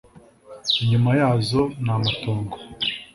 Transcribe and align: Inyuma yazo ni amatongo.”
Inyuma 0.81 1.09
yazo 1.19 1.61
ni 1.83 1.91
amatongo.” 1.95 2.55